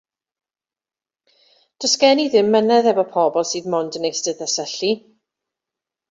Does 1.83 1.91
gen 2.03 2.21
i 2.23 2.25
ddim 2.35 2.49
'mynadd 2.55 2.87
efo 2.91 3.03
pobol 3.17 3.45
sydd 3.49 3.67
'mond 3.73 3.99
yn 3.99 4.09
eistedd 4.09 4.41
a 4.47 4.49
syllu. 4.55 4.89